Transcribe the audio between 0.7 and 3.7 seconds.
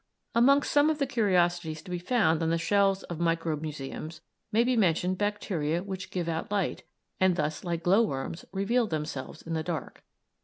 some of the curiosities to be found on the shelves of microbe